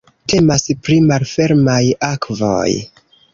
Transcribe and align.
Temas 0.31 0.63
pri 0.87 0.97
malfermaj 1.09 1.83
akvoj. 2.09 2.67